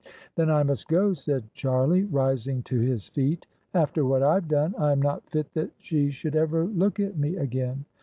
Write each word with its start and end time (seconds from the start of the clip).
"Then 0.33 0.49
I 0.49 0.63
must 0.63 0.87
go," 0.87 1.13
said 1.13 1.43
Charlie, 1.53 2.05
rising 2.05 2.63
to 2.63 2.79
his 2.79 3.07
feet." 3.07 3.45
After 3.75 4.03
what 4.03 4.23
IVe 4.23 4.47
done 4.47 4.73
I 4.79 4.91
am 4.93 4.99
not 4.99 5.29
fit 5.29 5.53
that 5.53 5.69
she 5.77 6.09
should 6.09 6.35
ever 6.35 6.65
look 6.65 6.99
at 6.99 7.19
me 7.19 7.35
again. 7.35 7.85